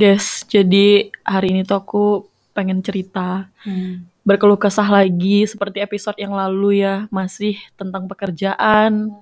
Guys, 0.00 0.48
jadi 0.48 1.12
hari 1.28 1.52
ini 1.52 1.60
tuh 1.60 1.76
aku 1.76 2.04
pengen 2.56 2.80
cerita. 2.80 3.52
Hmm. 3.60 4.08
berkeluh 4.20 4.56
kesah 4.56 4.88
lagi 4.88 5.44
seperti 5.44 5.84
episode 5.84 6.16
yang 6.16 6.32
lalu 6.32 6.80
ya. 6.80 7.04
Masih 7.12 7.60
tentang 7.76 8.08
pekerjaan 8.08 9.12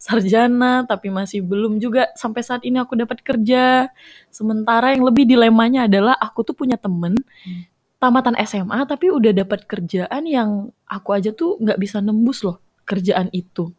sarjana 0.00 0.88
tapi 0.88 1.12
masih 1.12 1.44
belum 1.44 1.76
juga. 1.76 2.08
Sampai 2.16 2.40
saat 2.40 2.64
ini 2.64 2.80
aku 2.80 2.96
dapat 2.96 3.20
kerja. 3.20 3.92
Sementara 4.32 4.96
yang 4.96 5.04
lebih 5.04 5.28
dilemanya 5.28 5.84
adalah 5.84 6.16
aku 6.16 6.40
tuh 6.40 6.56
punya 6.56 6.80
temen 6.80 7.20
tamatan 8.00 8.32
SMA 8.48 8.80
tapi 8.88 9.12
udah 9.12 9.32
dapat 9.36 9.68
kerjaan 9.68 10.24
yang 10.24 10.72
aku 10.88 11.12
aja 11.12 11.36
tuh 11.36 11.60
nggak 11.60 11.76
bisa 11.76 12.00
nembus 12.00 12.40
loh 12.48 12.64
kerjaan 12.88 13.28
itu. 13.28 13.76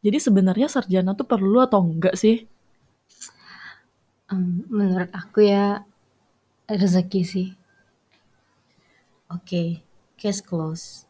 Jadi 0.00 0.24
sebenarnya 0.24 0.72
sarjana 0.72 1.12
tuh 1.12 1.28
perlu 1.28 1.60
atau 1.60 1.84
enggak 1.84 2.16
sih 2.16 2.48
Em, 4.30 4.62
menurut 4.70 5.10
aku 5.10 5.42
ya 5.42 5.82
rezeki 6.70 7.22
sih. 7.26 7.48
Oke, 9.30 9.82
case 10.18 10.42
close. 10.42 11.06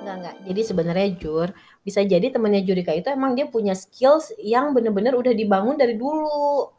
Enggak, 0.00 0.14
enggak. 0.18 0.36
Jadi 0.50 0.60
sebenarnya 0.66 1.08
Jur, 1.20 1.48
bisa 1.86 2.00
jadi 2.02 2.26
temannya 2.34 2.62
Jurika 2.66 2.90
itu 2.96 3.06
emang 3.12 3.38
dia 3.38 3.46
punya 3.46 3.74
skills 3.76 4.34
yang 4.42 4.74
bener-bener 4.74 5.14
udah 5.14 5.32
dibangun 5.34 5.76
dari 5.78 5.94
dulu. 5.94 6.74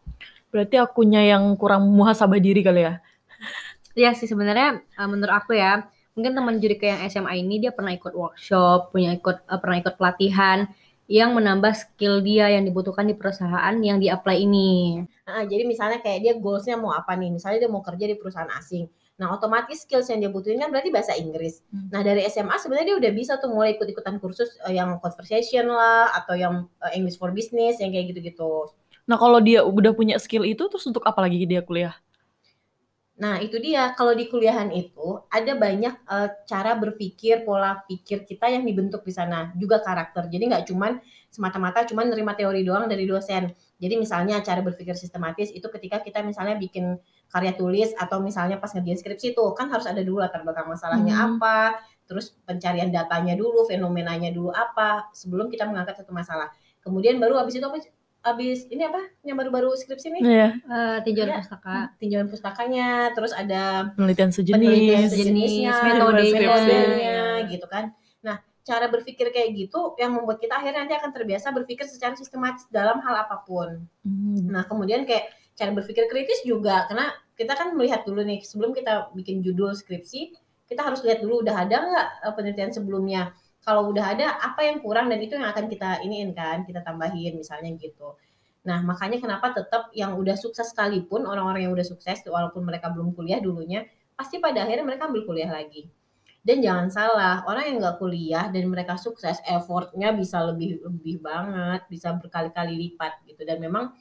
berarti 0.52 0.76
akunya 0.76 1.24
yang 1.32 1.56
kurang 1.56 1.88
muhasabah 1.96 2.36
diri 2.36 2.60
kali 2.60 2.84
ya 2.84 3.00
Iya 3.96 4.12
sih 4.20 4.28
sebenarnya 4.28 4.84
eh, 4.84 5.08
menurut 5.08 5.32
aku 5.32 5.56
ya 5.56 5.88
mungkin 6.18 6.34
teman 6.36 6.56
Jurika 6.60 6.86
yang 6.88 7.02
SMA 7.08 7.42
ini 7.42 7.64
dia 7.64 7.72
pernah 7.72 7.96
ikut 7.96 8.14
workshop, 8.16 8.92
punya 8.96 9.16
ikut 9.16 9.44
eh, 9.46 9.60
pernah 9.60 9.78
ikut 9.80 9.96
pelatihan 9.96 10.68
yang 11.12 11.36
menambah 11.36 11.76
skill 11.76 12.24
dia 12.24 12.48
yang 12.48 12.64
dibutuhkan 12.64 13.04
di 13.04 13.16
perusahaan 13.16 13.76
yang 13.84 14.00
di-apply 14.00 14.48
ini. 14.48 15.04
Nah, 15.28 15.44
jadi 15.44 15.68
misalnya 15.68 16.00
kayak 16.00 16.20
dia 16.24 16.34
goalsnya 16.40 16.80
mau 16.80 16.96
apa 16.96 17.20
nih? 17.20 17.36
Misalnya 17.36 17.68
dia 17.68 17.72
mau 17.72 17.84
kerja 17.84 18.08
di 18.08 18.16
perusahaan 18.16 18.48
asing. 18.56 18.88
Nah, 19.20 19.36
otomatis 19.36 19.84
skills 19.84 20.08
yang 20.08 20.24
dia 20.24 20.32
butuhin 20.32 20.64
kan 20.64 20.72
berarti 20.72 20.88
bahasa 20.88 21.12
Inggris. 21.20 21.62
Hmm. 21.68 21.92
Nah, 21.92 22.00
dari 22.00 22.24
SMA 22.32 22.56
sebenarnya 22.56 22.96
dia 22.96 22.98
udah 22.98 23.12
bisa 23.12 23.36
tuh 23.44 23.52
mulai 23.52 23.76
ikut-ikutan 23.76 24.24
kursus 24.24 24.56
eh, 24.64 24.80
yang 24.80 25.04
conversation 25.04 25.68
lah 25.68 26.16
atau 26.16 26.34
yang 26.40 26.66
eh, 26.80 26.96
English 26.96 27.20
for 27.20 27.36
business 27.36 27.84
yang 27.84 27.92
kayak 27.92 28.16
gitu-gitu. 28.16 28.72
Nah 29.12 29.18
kalau 29.18 29.44
dia 29.44 29.66
udah 29.66 29.92
punya 29.92 30.16
skill 30.22 30.48
itu 30.48 30.64
terus 30.72 30.86
untuk 30.88 31.04
apa 31.04 31.20
lagi 31.26 31.44
dia 31.44 31.60
kuliah? 31.60 31.92
Nah, 33.22 33.38
itu 33.38 33.62
dia. 33.62 33.94
Kalau 33.94 34.18
di 34.18 34.26
kuliahan 34.26 34.74
itu 34.74 35.22
ada 35.30 35.54
banyak 35.54 35.94
eh, 35.94 36.30
cara 36.50 36.74
berpikir, 36.74 37.46
pola 37.46 37.86
pikir 37.86 38.26
kita 38.26 38.50
yang 38.50 38.66
dibentuk 38.66 39.06
di 39.06 39.14
sana, 39.14 39.54
juga 39.62 39.78
karakter. 39.86 40.26
Jadi 40.34 40.50
nggak 40.50 40.66
cuman 40.74 40.98
semata-mata 41.30 41.86
cuman 41.86 42.10
nerima 42.10 42.34
teori 42.34 42.66
doang 42.66 42.90
dari 42.90 43.06
dosen. 43.06 43.54
Jadi 43.78 43.94
misalnya 43.98 44.42
cara 44.42 44.66
berpikir 44.66 44.98
sistematis 44.98 45.54
itu 45.54 45.66
ketika 45.70 46.02
kita 46.02 46.26
misalnya 46.26 46.58
bikin 46.58 46.98
karya 47.30 47.54
tulis 47.56 47.94
atau 47.96 48.20
misalnya 48.20 48.58
pas 48.58 48.74
ngerjain 48.74 48.98
skripsi 49.00 49.38
tuh 49.38 49.54
kan 49.54 49.70
harus 49.72 49.86
ada 49.88 50.02
dulu 50.04 50.20
latar 50.20 50.42
belakang 50.44 50.68
masalahnya 50.68 51.14
Hmm. 51.16 51.38
apa, 51.38 51.78
terus 52.10 52.34
pencarian 52.44 52.90
datanya 52.92 53.38
dulu, 53.38 53.64
fenomenanya 53.70 54.34
dulu 54.34 54.50
apa 54.52 55.08
sebelum 55.14 55.48
kita 55.48 55.70
mengangkat 55.70 56.02
satu 56.02 56.12
masalah. 56.12 56.50
Kemudian 56.82 57.22
baru 57.22 57.38
habis 57.38 57.56
itu 57.58 57.64
apa? 57.64 57.80
Habis 58.22 58.70
ini 58.70 58.86
apa? 58.86 59.02
Yang 59.26 59.36
baru-baru 59.42 59.74
skripsi 59.74 60.14
nih? 60.14 60.22
Iya, 60.22 60.48
Eh, 60.62 60.98
tinjauan 61.02 61.30
Iya. 61.34 61.38
pustaka. 61.42 61.78
tinjauan 61.98 62.28
pustakanya, 62.30 62.90
terus 63.12 63.34
ada 63.34 63.90
penelitian 63.98 64.30
sejenis. 64.30 64.54
penelitian 64.62 65.02
sejenis, 65.04 65.18
sejenisnya, 65.26 65.72
metodenya. 65.84 66.38
metodenya, 66.38 67.20
gitu 67.50 67.66
kan. 67.66 67.84
Nah, 68.22 68.38
cara 68.62 68.86
berpikir 68.88 69.34
kayak 69.34 69.50
gitu 69.58 69.98
yang 69.98 70.14
membuat 70.14 70.38
kita 70.38 70.54
akhirnya 70.54 70.86
nanti 70.86 70.94
akan 70.94 71.10
terbiasa 71.10 71.50
berpikir 71.50 71.90
secara 71.90 72.14
sistematis 72.14 72.70
dalam 72.70 73.02
hal 73.02 73.26
apa 73.26 73.42
pun. 73.42 73.90
Hmm. 74.06 74.46
Nah, 74.46 74.70
kemudian 74.70 75.02
kayak 75.02 75.26
cara 75.58 75.74
berpikir 75.74 76.06
kritis 76.06 76.46
juga 76.46 76.86
karena 76.86 77.10
kita 77.34 77.58
kan 77.58 77.74
melihat 77.74 78.06
dulu 78.06 78.22
nih 78.22 78.46
sebelum 78.46 78.70
kita 78.70 79.10
bikin 79.14 79.42
judul 79.42 79.74
skripsi, 79.74 80.30
kita 80.70 80.86
harus 80.86 81.02
lihat 81.02 81.20
dulu 81.20 81.42
udah 81.42 81.58
ada 81.58 81.78
nggak 81.82 82.08
eh, 82.22 82.34
penelitian 82.38 82.70
sebelumnya. 82.70 83.34
Kalau 83.62 83.94
udah 83.94 84.18
ada, 84.18 84.42
apa 84.42 84.66
yang 84.66 84.82
kurang 84.82 85.14
dan 85.14 85.22
itu 85.22 85.38
yang 85.38 85.46
akan 85.54 85.70
kita 85.70 86.02
iniin 86.02 86.34
kan, 86.34 86.66
kita 86.66 86.82
tambahin 86.82 87.38
misalnya 87.38 87.70
gitu. 87.78 88.18
Nah, 88.66 88.82
makanya 88.86 89.18
kenapa 89.22 89.54
tetap 89.54 89.90
yang 89.94 90.18
udah 90.18 90.38
sukses 90.38 90.70
sekalipun 90.74 91.26
orang-orang 91.26 91.70
yang 91.70 91.74
udah 91.74 91.86
sukses 91.86 92.22
walaupun 92.26 92.62
mereka 92.66 92.90
belum 92.90 93.14
kuliah 93.14 93.42
dulunya, 93.42 93.86
pasti 94.18 94.38
pada 94.38 94.66
akhirnya 94.66 94.86
mereka 94.86 95.10
ambil 95.10 95.26
kuliah 95.26 95.50
lagi. 95.50 95.90
Dan 96.42 96.66
jangan 96.66 96.90
salah, 96.90 97.46
orang 97.46 97.70
yang 97.70 97.78
nggak 97.86 97.98
kuliah 98.02 98.50
dan 98.50 98.66
mereka 98.66 98.98
sukses, 98.98 99.38
effortnya 99.46 100.10
bisa 100.10 100.42
lebih 100.42 100.82
lebih 100.82 101.22
banget, 101.22 101.86
bisa 101.86 102.18
berkali-kali 102.18 102.74
lipat 102.90 103.22
gitu. 103.30 103.46
Dan 103.46 103.62
memang 103.62 103.94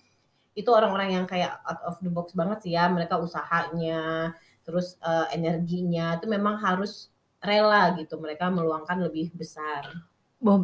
itu 0.56 0.68
orang-orang 0.72 1.20
yang 1.20 1.24
kayak 1.28 1.60
out 1.68 1.80
of 1.84 1.96
the 2.00 2.08
box 2.08 2.32
banget 2.32 2.64
sih 2.64 2.72
ya, 2.76 2.88
mereka 2.88 3.20
usahanya, 3.20 4.32
terus 4.64 4.96
eh, 5.04 5.36
energinya 5.36 6.16
itu 6.16 6.26
memang 6.32 6.56
harus 6.64 7.09
rela 7.40 7.96
gitu, 7.96 8.20
mereka 8.20 8.52
meluangkan 8.52 9.00
lebih 9.00 9.32
besar. 9.32 9.88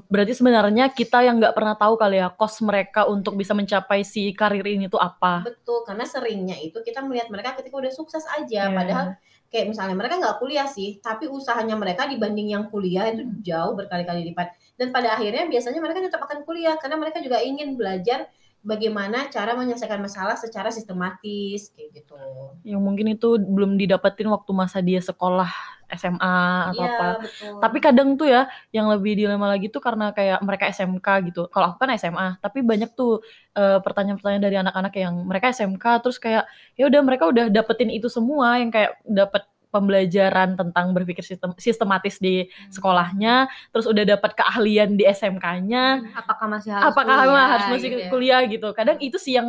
Berarti 0.09 0.33
sebenarnya 0.33 0.89
kita 0.89 1.21
yang 1.21 1.37
nggak 1.37 1.53
pernah 1.53 1.77
tahu 1.77 2.01
kali 2.01 2.17
ya 2.17 2.33
kos 2.33 2.65
mereka 2.65 3.05
untuk 3.05 3.37
bisa 3.37 3.53
mencapai 3.53 4.09
si 4.09 4.33
karir 4.33 4.65
ini 4.65 4.89
tuh 4.89 4.97
apa. 4.97 5.45
Betul, 5.45 5.85
karena 5.85 6.09
seringnya 6.09 6.57
itu 6.57 6.81
kita 6.81 7.05
melihat 7.05 7.29
mereka 7.29 7.53
ketika 7.61 7.77
udah 7.77 7.93
sukses 7.93 8.25
aja, 8.41 8.73
padahal 8.73 9.21
kayak 9.53 9.69
misalnya 9.69 9.93
mereka 9.93 10.17
nggak 10.17 10.41
kuliah 10.41 10.65
sih, 10.65 10.97
tapi 11.05 11.29
usahanya 11.29 11.77
mereka 11.77 12.09
dibanding 12.09 12.57
yang 12.57 12.73
kuliah 12.73 13.13
itu 13.13 13.29
jauh 13.45 13.77
berkali-kali 13.77 14.33
lipat. 14.33 14.57
Dan 14.81 14.97
pada 14.97 15.13
akhirnya 15.13 15.45
biasanya 15.45 15.81
mereka 15.85 16.09
tetap 16.09 16.25
akan 16.25 16.49
kuliah 16.49 16.81
karena 16.81 16.97
mereka 16.97 17.21
juga 17.21 17.45
ingin 17.45 17.77
belajar 17.77 18.33
bagaimana 18.67 19.31
cara 19.31 19.55
menyelesaikan 19.55 20.03
masalah 20.03 20.35
secara 20.35 20.75
sistematis 20.75 21.71
kayak 21.71 22.03
gitu. 22.03 22.19
Yang 22.67 22.83
mungkin 22.83 23.07
itu 23.15 23.39
belum 23.39 23.79
didapetin 23.79 24.27
waktu 24.27 24.51
masa 24.51 24.83
dia 24.83 24.99
sekolah 24.99 25.49
SMA 25.95 26.39
atau 26.75 26.83
Iya, 26.83 26.91
apa. 26.99 27.07
betul. 27.23 27.55
Tapi 27.63 27.79
kadang 27.79 28.19
tuh 28.19 28.27
ya 28.27 28.51
yang 28.75 28.91
lebih 28.91 29.15
dilema 29.15 29.47
lagi 29.47 29.71
tuh 29.71 29.79
karena 29.79 30.11
kayak 30.11 30.43
mereka 30.43 30.67
SMK 30.67 31.07
gitu. 31.31 31.47
Kalau 31.47 31.73
aku 31.73 31.79
kan 31.87 31.95
SMA, 31.95 32.43
tapi 32.43 32.67
banyak 32.67 32.91
tuh 32.99 33.23
eh, 33.55 33.79
pertanyaan-pertanyaan 33.79 34.43
dari 34.43 34.57
anak-anak 34.59 34.93
yang 34.99 35.15
mereka 35.23 35.55
SMK 35.55 36.03
terus 36.03 36.19
kayak 36.19 36.51
ya 36.75 36.91
udah 36.91 37.01
mereka 37.07 37.31
udah 37.31 37.47
dapetin 37.55 37.95
itu 37.95 38.11
semua 38.11 38.59
yang 38.59 38.75
kayak 38.75 38.99
dapet 39.07 39.47
pembelajaran 39.71 40.57
tentang 40.57 40.95
berpikir 40.97 41.23
sistem 41.23 41.53
sistematis 41.61 42.17
di 42.17 42.49
sekolahnya, 42.73 43.51
terus 43.75 43.85
udah 43.85 44.05
dapat 44.17 44.33
keahlian 44.33 44.97
di 44.97 45.05
SMK-nya. 45.05 46.17
Apakah 46.17 46.47
masih 46.49 46.71
harus 46.73 46.93
Apakah 46.95 47.17
kuliah, 47.27 47.47
harus 47.47 47.67
masih 47.75 47.89
gitu 47.93 48.01
ya? 48.01 48.11
kuliah 48.11 48.41
gitu? 48.49 48.69
Kadang 48.73 48.97
itu 49.03 49.19
sih 49.21 49.37
yang 49.37 49.49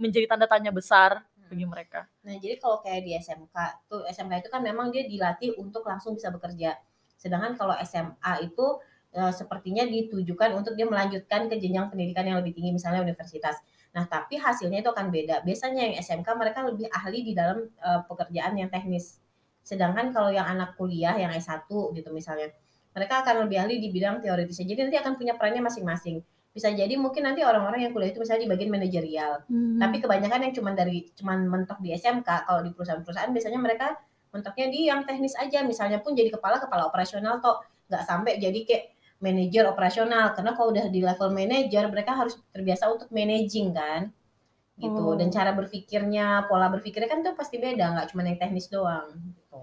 menjadi 0.00 0.26
tanda 0.26 0.50
tanya 0.50 0.74
besar 0.74 1.22
bagi 1.50 1.66
mereka. 1.66 2.06
Nah, 2.22 2.38
jadi 2.38 2.58
kalau 2.62 2.78
kayak 2.82 3.02
di 3.02 3.12
SMK 3.18 3.56
tuh 3.90 4.06
SMK 4.06 4.46
itu 4.46 4.48
kan 4.48 4.62
memang 4.62 4.94
dia 4.94 5.02
dilatih 5.06 5.58
untuk 5.58 5.82
langsung 5.86 6.14
bisa 6.14 6.30
bekerja. 6.30 6.78
Sedangkan 7.18 7.58
kalau 7.58 7.74
SMA 7.82 8.32
itu 8.46 8.66
eh, 9.12 9.32
sepertinya 9.34 9.82
ditujukan 9.84 10.54
untuk 10.54 10.78
dia 10.78 10.86
melanjutkan 10.86 11.50
ke 11.50 11.58
jenjang 11.58 11.90
pendidikan 11.90 12.24
yang 12.24 12.38
lebih 12.38 12.54
tinggi 12.54 12.70
misalnya 12.74 13.02
universitas. 13.02 13.58
Nah, 13.90 14.06
tapi 14.06 14.38
hasilnya 14.38 14.86
itu 14.86 14.90
akan 14.90 15.10
beda. 15.10 15.42
Biasanya 15.42 15.90
yang 15.90 15.94
SMK 15.98 16.28
mereka 16.38 16.62
lebih 16.62 16.86
ahli 16.90 17.26
di 17.26 17.32
dalam 17.34 17.66
eh, 17.66 18.00
pekerjaan 18.06 18.54
yang 18.56 18.70
teknis. 18.70 19.19
Sedangkan 19.70 20.10
kalau 20.10 20.34
yang 20.34 20.50
anak 20.50 20.74
kuliah 20.74 21.14
yang 21.14 21.30
S1 21.30 21.70
gitu 21.70 22.10
misalnya, 22.10 22.50
mereka 22.90 23.22
akan 23.22 23.46
lebih 23.46 23.62
ahli 23.62 23.78
di 23.78 23.94
bidang 23.94 24.18
teoritisnya. 24.18 24.66
Jadi 24.66 24.90
nanti 24.90 24.98
akan 24.98 25.14
punya 25.14 25.38
perannya 25.38 25.62
masing-masing. 25.62 26.18
Bisa 26.50 26.74
jadi 26.74 26.90
mungkin 26.98 27.22
nanti 27.22 27.46
orang-orang 27.46 27.86
yang 27.86 27.92
kuliah 27.94 28.10
itu 28.10 28.18
misalnya 28.18 28.42
di 28.42 28.50
bagian 28.50 28.70
manajerial. 28.74 29.46
Tapi 29.78 29.96
kebanyakan 30.02 30.50
yang 30.50 30.54
cuman 30.58 30.74
dari 30.74 31.06
cuman 31.14 31.38
mentok 31.46 31.78
di 31.78 31.94
SMK, 31.94 32.26
kalau 32.26 32.66
di 32.66 32.74
perusahaan-perusahaan 32.74 33.30
biasanya 33.30 33.62
mereka 33.62 33.94
mentoknya 34.34 34.66
di 34.66 34.90
yang 34.90 35.06
teknis 35.06 35.38
aja. 35.38 35.62
Misalnya 35.62 36.02
pun 36.02 36.18
jadi 36.18 36.34
kepala 36.34 36.58
kepala 36.58 36.90
operasional 36.90 37.38
toh 37.38 37.62
nggak 37.86 38.02
sampai 38.02 38.42
jadi 38.42 38.58
kayak 38.66 38.84
manajer 39.20 39.68
operasional 39.68 40.32
karena 40.32 40.50
kalau 40.56 40.72
udah 40.72 40.88
di 40.88 41.00
level 41.04 41.30
manajer 41.30 41.84
mereka 41.92 42.16
harus 42.16 42.40
terbiasa 42.50 42.88
untuk 42.88 43.12
managing 43.12 43.70
kan 43.76 44.08
gitu 44.82 45.04
Oh. 45.04 45.14
dan 45.20 45.28
cara 45.28 45.52
berpikirnya 45.52 46.48
pola 46.48 46.66
berpikirnya 46.74 47.08
kan 47.12 47.20
tuh 47.26 47.34
pasti 47.36 47.56
beda 47.60 47.84
nggak 47.94 48.06
cuma 48.10 48.24
yang 48.26 48.38
teknis 48.40 48.66
doang 48.72 49.08
gitu. 49.36 49.60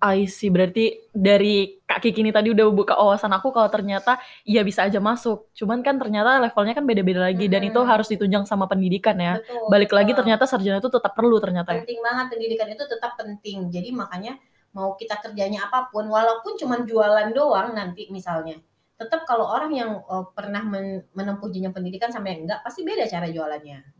I 0.00 0.24
see, 0.24 0.48
berarti 0.48 1.12
dari 1.12 1.76
Kak 1.84 2.00
Kiki 2.00 2.24
ini 2.24 2.32
tadi 2.32 2.48
udah 2.48 2.64
buka 2.72 2.96
wawasan 2.96 3.36
aku 3.36 3.52
kalau 3.52 3.68
ternyata 3.68 4.16
iya 4.48 4.64
bisa 4.64 4.88
aja 4.88 4.96
masuk. 4.96 5.52
Cuman 5.52 5.84
kan 5.84 6.00
ternyata 6.00 6.40
levelnya 6.40 6.72
kan 6.72 6.88
beda-beda 6.88 7.20
lagi 7.28 7.52
dan 7.52 7.60
Mm-mm. 7.60 7.72
itu 7.76 7.80
harus 7.84 8.08
ditunjang 8.08 8.48
sama 8.48 8.64
pendidikan 8.64 9.12
ya. 9.20 9.36
Betul, 9.44 9.68
Balik 9.68 9.92
lagi 9.92 10.16
betul. 10.16 10.24
ternyata 10.24 10.44
sarjana 10.48 10.80
itu 10.80 10.88
tetap 10.88 11.12
perlu 11.12 11.36
ternyata 11.36 11.76
ya. 11.76 11.84
penting 11.84 12.00
banget 12.00 12.26
pendidikan 12.32 12.68
itu 12.72 12.84
tetap 12.88 13.12
penting 13.20 13.68
jadi 13.68 13.88
makanya 13.92 14.40
mau 14.72 14.96
kita 14.96 15.20
kerjanya 15.20 15.68
apa 15.68 15.92
pun 15.92 16.08
walaupun 16.08 16.56
cuma 16.56 16.80
jualan 16.80 17.28
doang 17.36 17.76
nanti 17.76 18.08
misalnya 18.08 18.56
tetap 18.96 19.28
kalau 19.28 19.52
orang 19.52 19.72
yang 19.74 19.90
eh, 20.00 20.24
pernah 20.32 20.64
men- 20.64 21.04
menempuh 21.12 21.52
jenjang 21.52 21.76
pendidikan 21.76 22.08
sampai 22.08 22.40
enggak 22.40 22.64
pasti 22.64 22.88
beda 22.88 23.04
cara 23.04 23.28
jualannya 23.28 23.99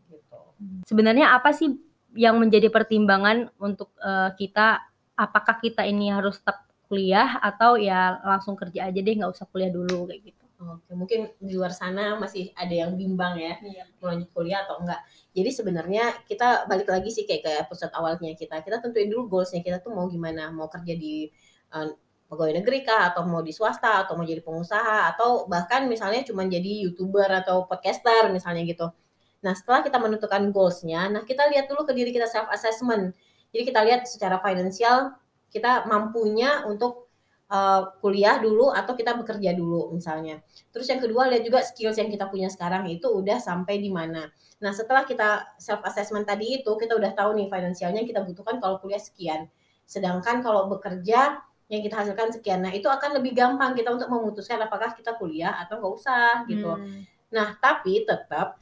Sebenarnya 0.84 1.32
apa 1.34 1.50
sih 1.56 1.72
yang 2.14 2.36
menjadi 2.36 2.68
pertimbangan 2.68 3.48
untuk 3.62 3.94
eh, 4.02 4.30
kita 4.36 4.82
apakah 5.16 5.60
kita 5.60 5.84
ini 5.84 6.10
harus 6.12 6.40
tetap 6.40 6.64
kuliah 6.90 7.38
atau 7.38 7.78
ya 7.78 8.18
langsung 8.26 8.58
kerja 8.58 8.90
aja 8.90 8.98
deh 8.98 9.14
nggak 9.14 9.30
usah 9.30 9.46
kuliah 9.46 9.70
dulu 9.70 10.10
kayak 10.10 10.34
gitu. 10.34 10.44
Oke, 10.60 10.92
mungkin 10.92 11.32
di 11.40 11.56
luar 11.56 11.72
sana 11.72 12.20
masih 12.20 12.52
ada 12.52 12.74
yang 12.76 12.92
bimbang 12.92 13.40
ya, 13.40 13.56
Iya. 13.64 13.88
mau 13.96 14.12
lanjut 14.12 14.28
kuliah 14.36 14.60
atau 14.68 14.76
enggak. 14.84 15.00
Jadi 15.32 15.50
sebenarnya 15.56 16.04
kita 16.28 16.68
balik 16.68 16.84
lagi 16.84 17.08
sih 17.08 17.24
kayak 17.24 17.42
ke 17.46 17.52
episode 17.64 17.88
awalnya 17.96 18.36
kita. 18.36 18.60
Kita 18.60 18.76
tentuin 18.84 19.08
dulu 19.08 19.40
goalsnya 19.40 19.64
kita 19.64 19.80
tuh 19.80 19.96
mau 19.96 20.04
gimana, 20.12 20.52
mau 20.52 20.68
kerja 20.68 20.92
di 20.92 21.32
eh, 21.72 21.88
pegawai 22.28 22.60
negeri 22.60 22.84
kah, 22.84 23.08
atau 23.14 23.24
mau 23.24 23.40
di 23.40 23.56
swasta, 23.56 24.04
atau 24.04 24.20
mau 24.20 24.26
jadi 24.28 24.44
pengusaha, 24.44 25.16
atau 25.16 25.48
bahkan 25.48 25.88
misalnya 25.88 26.20
cuma 26.28 26.44
jadi 26.44 26.84
youtuber 26.84 27.26
atau 27.40 27.64
podcaster 27.64 28.28
misalnya 28.28 28.62
gitu. 28.68 28.92
Nah 29.40 29.52
setelah 29.56 29.80
kita 29.80 29.96
menentukan 29.96 30.42
goalsnya, 30.52 31.08
nah 31.08 31.22
kita 31.24 31.48
lihat 31.48 31.68
dulu 31.68 31.88
ke 31.88 31.92
diri 31.96 32.12
kita 32.12 32.28
self 32.28 32.48
assessment. 32.52 33.16
Jadi 33.50 33.62
kita 33.66 33.80
lihat 33.82 34.06
secara 34.06 34.38
finansial 34.38 35.16
kita 35.50 35.88
mampunya 35.90 36.62
untuk 36.68 37.10
eh, 37.50 37.82
kuliah 37.98 38.38
dulu 38.38 38.70
atau 38.70 38.92
kita 38.94 39.16
bekerja 39.16 39.56
dulu 39.56 39.90
misalnya. 39.96 40.44
Terus 40.70 40.86
yang 40.92 41.00
kedua 41.00 41.26
lihat 41.32 41.42
juga 41.42 41.64
skills 41.64 41.98
yang 41.98 42.12
kita 42.12 42.28
punya 42.28 42.52
sekarang 42.52 42.86
itu 42.86 43.08
udah 43.08 43.40
sampai 43.40 43.80
di 43.80 43.90
mana. 43.90 44.28
Nah 44.60 44.72
setelah 44.76 45.08
kita 45.08 45.56
self 45.56 45.80
assessment 45.88 46.28
tadi 46.28 46.60
itu 46.60 46.70
kita 46.76 46.94
udah 46.94 47.16
tahu 47.16 47.34
nih 47.34 47.48
finansialnya 47.48 48.04
yang 48.04 48.10
kita 48.10 48.22
butuhkan 48.22 48.60
kalau 48.60 48.76
kuliah 48.78 49.00
sekian. 49.00 49.48
Sedangkan 49.88 50.44
kalau 50.44 50.68
bekerja 50.68 51.40
yang 51.70 51.80
kita 51.86 52.02
hasilkan 52.02 52.34
sekian. 52.34 52.60
Nah 52.66 52.74
itu 52.74 52.90
akan 52.90 53.22
lebih 53.22 53.32
gampang 53.32 53.72
kita 53.72 53.94
untuk 53.94 54.10
memutuskan 54.10 54.60
apakah 54.60 54.92
kita 54.92 55.16
kuliah 55.16 55.54
atau 55.64 55.80
nggak 55.80 55.92
usah 55.96 56.44
gitu. 56.50 56.70
Hmm. 56.76 57.06
Nah, 57.30 57.54
tapi 57.62 58.02
tetap 58.02 58.58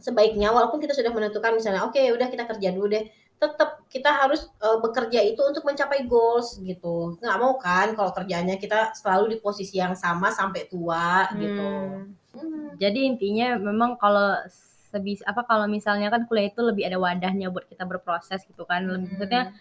sebaiknya 0.00 0.52
walaupun 0.52 0.78
kita 0.78 0.92
sudah 0.92 1.12
menentukan 1.12 1.56
misalnya 1.56 1.86
oke 1.88 1.98
udah 1.98 2.28
kita 2.28 2.44
kerja 2.44 2.68
dulu 2.72 2.86
deh, 2.92 3.04
tetap 3.36 3.84
kita 3.92 4.10
harus 4.12 4.48
eh, 4.64 4.78
bekerja 4.80 5.20
itu 5.20 5.40
untuk 5.44 5.64
mencapai 5.68 6.08
goals 6.08 6.56
gitu. 6.60 7.20
Nggak 7.20 7.38
mau 7.40 7.54
kan 7.60 7.92
kalau 7.92 8.12
kerjanya 8.16 8.56
kita 8.56 8.96
selalu 8.96 9.36
di 9.36 9.38
posisi 9.40 9.76
yang 9.76 9.92
sama 9.92 10.32
sampai 10.32 10.68
tua 10.68 11.28
gitu. 11.36 11.68
Hmm. 11.68 12.16
Hmm. 12.36 12.68
Jadi 12.80 13.08
intinya 13.08 13.56
memang 13.60 13.96
kalau 14.00 14.36
sebis 14.92 15.20
apa 15.28 15.44
kalau 15.44 15.68
misalnya 15.68 16.08
kan 16.08 16.24
kuliah 16.24 16.48
itu 16.48 16.60
lebih 16.64 16.88
ada 16.88 16.96
wadahnya 16.96 17.52
buat 17.52 17.68
kita 17.68 17.84
berproses 17.84 18.40
gitu 18.48 18.64
kan. 18.64 18.88
Lebih 18.88 19.12
maksudnya 19.12 19.52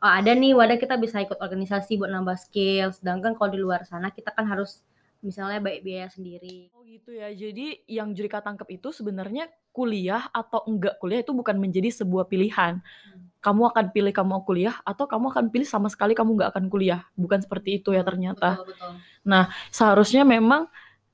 oh, 0.00 0.12
ada 0.12 0.32
nih 0.32 0.56
wadah 0.56 0.80
kita 0.80 0.96
bisa 0.96 1.20
ikut 1.20 1.36
organisasi 1.36 2.00
buat 2.00 2.08
nambah 2.08 2.36
skill. 2.40 2.96
Sedangkan 2.96 3.36
kalau 3.36 3.50
di 3.52 3.60
luar 3.60 3.84
sana 3.84 4.08
kita 4.08 4.32
kan 4.32 4.48
harus 4.48 4.80
misalnya 5.18 5.58
baik 5.58 5.82
biaya 5.82 6.08
sendiri. 6.10 6.70
Oh 6.74 6.86
gitu 6.86 7.10
ya. 7.14 7.30
Jadi 7.34 7.82
yang 7.90 8.14
Jurika 8.14 8.38
tangkap 8.38 8.70
itu 8.70 8.94
sebenarnya 8.94 9.50
kuliah 9.74 10.26
atau 10.30 10.62
enggak 10.66 10.98
kuliah 11.02 11.20
itu 11.22 11.34
bukan 11.34 11.58
menjadi 11.58 11.90
sebuah 11.90 12.26
pilihan. 12.30 12.82
Kamu 13.38 13.70
akan 13.70 13.94
pilih 13.94 14.10
kamu 14.10 14.28
mau 14.28 14.42
kuliah 14.42 14.78
atau 14.82 15.06
kamu 15.06 15.30
akan 15.30 15.44
pilih 15.54 15.68
sama 15.68 15.86
sekali 15.86 16.14
kamu 16.14 16.38
nggak 16.38 16.50
akan 16.54 16.64
kuliah. 16.66 17.06
Bukan 17.14 17.42
seperti 17.42 17.78
itu 17.82 17.94
ya 17.94 18.02
ternyata. 18.02 18.58
Betul, 18.62 18.74
betul. 18.74 19.44
Seharusnya 19.70 20.26
memang 20.26 20.66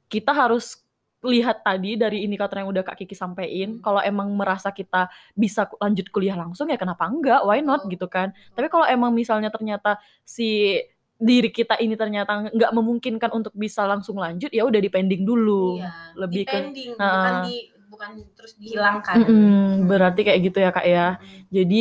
kita 0.09 0.33
harus 0.33 0.85
lihat 1.25 1.65
tadi 1.65 1.97
dari 1.97 2.21
indikator 2.23 2.61
yang 2.61 2.69
udah 2.69 2.85
Kak 2.85 3.01
Kiki 3.01 3.17
sampein. 3.17 3.81
Hmm. 3.81 3.83
Kalau 3.83 4.01
emang 4.05 4.29
merasa 4.37 4.69
kita 4.71 5.09
bisa 5.33 5.65
lanjut 5.81 6.13
kuliah 6.13 6.37
langsung 6.37 6.69
ya 6.69 6.77
kenapa 6.77 7.09
enggak? 7.09 7.41
Why 7.49 7.65
not 7.65 7.89
Betul. 7.89 7.93
gitu 7.97 8.07
kan? 8.13 8.29
Tapi 8.53 8.69
kalau 8.69 8.85
emang 8.85 9.17
misalnya 9.17 9.49
ternyata 9.49 9.97
si 10.23 10.77
diri 11.15 11.49
kita 11.49 11.79
ini 11.79 11.95
ternyata 11.95 12.51
nggak 12.51 12.73
memungkinkan 12.75 13.31
untuk 13.31 13.55
bisa 13.55 13.87
langsung 13.87 14.19
lanjut 14.19 14.51
ya 14.51 14.67
udah 14.67 14.81
dipending 14.83 15.23
dulu. 15.23 15.79
Iya, 15.79 15.91
lebih 16.19 16.43
ke- 16.45 16.59
depending, 16.59 16.91
Ah. 16.99 17.07
bukan 17.15 17.35
di 17.47 17.57
bukan 17.87 18.11
terus 18.35 18.53
dihilangkan. 18.59 19.15
Mm-mm, 19.23 19.87
berarti 19.87 20.21
kayak 20.27 20.41
gitu 20.43 20.59
ya 20.59 20.71
kak 20.75 20.87
ya. 20.87 21.07
Mm. 21.15 21.43
Jadi 21.55 21.81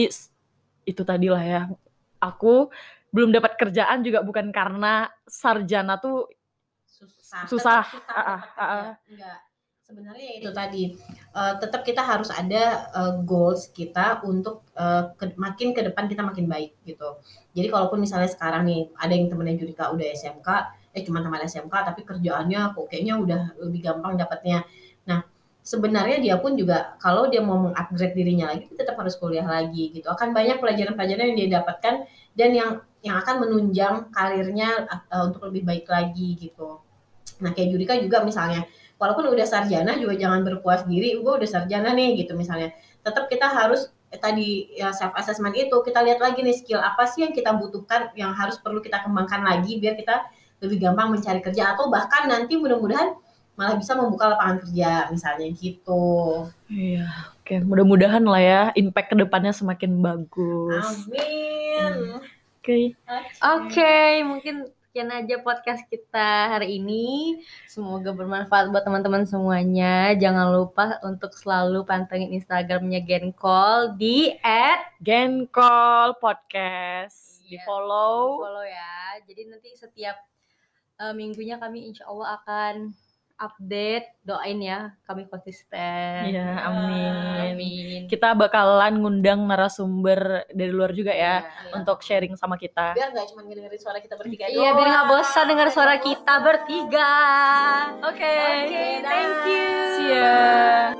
itu 0.86 1.02
tadi 1.02 1.28
lah 1.34 1.44
ya. 1.44 1.62
Aku 2.22 2.70
belum 3.10 3.34
dapat 3.34 3.58
kerjaan 3.58 4.02
juga 4.02 4.22
bukan 4.22 4.50
karena 4.50 5.10
sarjana 5.26 5.98
tuh 5.98 6.30
susah 6.86 7.46
Susah. 7.50 7.82
susah 7.90 8.10
Ah, 8.10 8.22
ah, 8.22 8.26
ah, 8.30 8.42
kerja. 8.54 8.94
enggak 9.10 9.38
sebenarnya 9.88 10.26
ya 10.32 10.34
itu 10.42 10.52
tadi 10.62 10.84
Eh, 11.34 11.54
tetap 11.58 11.82
kita 11.82 11.98
harus 12.06 12.30
ada 12.30 12.64
eh, 12.94 13.14
goals 13.30 13.62
kita 13.74 14.22
untuk 14.32 14.62
eh, 14.78 15.04
ke- 15.18 15.34
makin 15.34 15.74
ke 15.74 15.82
depan 15.90 16.06
kita 16.06 16.22
makin 16.30 16.46
baik 16.46 16.72
gitu. 16.86 17.10
Jadi 17.58 17.68
kalaupun 17.74 17.98
misalnya 18.06 18.30
sekarang 18.30 18.70
nih 18.70 18.82
ada 19.02 19.14
yang 19.18 19.28
temennya 19.34 19.58
Jurika 19.62 19.90
udah 19.90 20.06
SMK 20.14 20.48
eh 20.94 21.02
cuma 21.02 21.26
teman 21.26 21.42
SMK 21.42 21.74
tapi 21.90 22.02
kerjaannya 22.10 22.62
kok 22.78 22.86
kayaknya 22.86 23.14
udah 23.18 23.42
lebih 23.66 23.82
gampang 23.82 24.14
dapatnya. 24.22 24.62
Nah 25.10 25.26
sebenarnya 25.66 26.18
dia 26.22 26.36
pun 26.38 26.54
juga 26.54 26.78
kalau 27.02 27.24
dia 27.34 27.42
mau 27.42 27.58
mengupgrade 27.66 28.14
dirinya 28.14 28.46
lagi 28.54 28.70
tetap 28.78 28.94
harus 29.02 29.18
kuliah 29.18 29.48
lagi 29.50 29.90
gitu. 29.90 30.06
Akan 30.06 30.38
banyak 30.38 30.62
pelajaran-pelajaran 30.62 31.34
yang 31.34 31.38
dia 31.42 31.50
dapatkan 31.58 31.96
dan 32.38 32.50
yang 32.54 32.72
yang 33.02 33.18
akan 33.26 33.36
menunjang 33.50 33.96
karirnya 34.14 34.86
eh, 35.10 35.24
untuk 35.26 35.50
lebih 35.50 35.66
baik 35.66 35.90
lagi 35.90 36.38
gitu. 36.38 36.78
Nah 37.44 37.52
kayak 37.56 37.70
Judika 37.76 37.94
juga 38.00 38.22
misalnya, 38.24 38.62
walaupun 39.04 39.28
udah 39.36 39.44
sarjana 39.44 40.00
juga 40.00 40.16
jangan 40.16 40.48
berpuas 40.48 40.88
diri, 40.88 41.20
gue 41.20 41.34
udah 41.44 41.50
sarjana 41.50 41.92
nih 41.92 42.24
gitu 42.24 42.40
misalnya. 42.40 42.72
Tetap 43.04 43.28
kita 43.28 43.52
harus 43.52 43.92
eh, 44.08 44.16
tadi 44.16 44.72
ya 44.80 44.96
self 44.96 45.12
assessment 45.20 45.52
itu 45.60 45.76
kita 45.84 46.00
lihat 46.08 46.24
lagi 46.24 46.40
nih 46.40 46.56
skill 46.56 46.80
apa 46.80 47.04
sih 47.04 47.28
yang 47.28 47.36
kita 47.36 47.52
butuhkan, 47.52 48.16
yang 48.16 48.32
harus 48.32 48.56
perlu 48.64 48.80
kita 48.80 49.04
kembangkan 49.04 49.44
lagi 49.44 49.76
biar 49.76 50.00
kita 50.00 50.24
lebih 50.64 50.88
gampang 50.88 51.12
mencari 51.12 51.44
kerja 51.44 51.76
atau 51.76 51.92
bahkan 51.92 52.32
nanti 52.32 52.56
mudah-mudahan 52.56 53.20
malah 53.60 53.76
bisa 53.76 53.94
membuka 54.00 54.32
lapangan 54.32 54.64
kerja 54.64 55.12
misalnya 55.12 55.52
gitu. 55.52 56.48
Iya, 56.72 57.06
oke. 57.44 57.56
Mudah-mudahan 57.68 58.24
lah 58.24 58.42
ya 58.42 58.62
impact 58.80 59.12
ke 59.12 59.16
depannya 59.20 59.52
semakin 59.52 60.00
bagus. 60.00 61.04
Amin. 61.12 62.24
Oke. 62.64 62.96
Oke, 63.44 64.24
mungkin 64.24 64.72
sekian 64.94 65.10
aja 65.10 65.42
podcast 65.42 65.90
kita 65.90 66.54
hari 66.54 66.78
ini. 66.78 67.42
Semoga 67.66 68.14
bermanfaat 68.14 68.70
buat 68.70 68.86
teman-teman 68.86 69.26
semuanya. 69.26 70.14
Jangan 70.14 70.54
lupa 70.54 71.02
untuk 71.02 71.34
selalu 71.34 71.82
pantengin 71.82 72.30
Instagramnya 72.38 73.02
Gencall 73.02 73.98
di 73.98 74.38
Gencall 75.02 76.14
podcast 76.22 77.42
di 77.42 77.58
Iya. 77.58 77.66
follow. 77.66 78.46
follow 78.46 78.62
ya. 78.62 79.18
Jadi 79.26 79.42
nanti 79.50 79.74
setiap 79.74 80.14
eh, 81.02 81.14
minggunya 81.18 81.58
kami 81.58 81.90
insya 81.90 82.06
Allah 82.06 82.38
akan 82.46 82.94
update. 83.44 84.08
Doain 84.24 84.56
ya, 84.58 84.96
kami 85.04 85.28
konsisten. 85.28 86.32
Iya, 86.32 86.48
amin. 86.64 87.14
Amin. 87.52 88.02
Kita 88.08 88.32
bakalan 88.32 89.04
ngundang 89.04 89.44
narasumber 89.44 90.48
dari 90.48 90.72
luar 90.72 90.96
juga 90.96 91.12
ya 91.12 91.44
Iya. 91.44 91.76
untuk 91.76 92.00
sharing 92.00 92.40
sama 92.40 92.56
kita. 92.56 92.96
Biar 92.96 93.12
nggak 93.12 93.28
cuma 93.36 93.44
ngedengerin 93.44 93.80
suara 93.84 94.00
kita 94.00 94.16
bertiga 94.16 94.48
Iya, 94.48 94.70
biar 94.72 94.88
nggak 94.88 95.08
bosan 95.12 95.46
dengar 95.52 95.68
suara 95.76 95.96
kita 96.00 96.34
bertiga. 96.40 97.12
Oke. 98.08 98.36
Oke, 98.64 98.86
thank 99.04 99.44
you. 99.44 99.68
See 100.00 100.08
ya. 100.16 100.93